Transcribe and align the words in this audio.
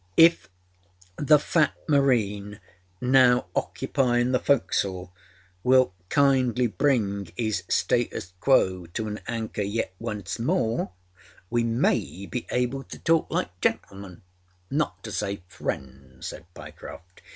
âIf 0.17 0.47
the 1.17 1.37
fat 1.37 1.75
marine 1.87 2.59
now 2.99 3.45
occupying 3.55 4.31
the 4.31 4.39
focâsle 4.39 5.11
will 5.63 5.93
kindly 6.09 6.65
bring 6.65 7.25
âis 7.25 7.71
status 7.71 8.33
quo 8.39 8.87
to 8.87 9.07
an 9.07 9.19
anchor 9.27 9.61
yet 9.61 9.93
once 9.99 10.39
more, 10.39 10.89
we 11.51 11.63
may 11.63 12.25
be 12.25 12.47
able 12.49 12.81
to 12.83 12.97
talk 12.97 13.29
like 13.29 13.61
gentlemenânot 13.61 14.99
to 15.03 15.11
say 15.11 15.43
friends,â 15.49 16.23
said 16.23 16.45
Pyecroft. 16.55 17.21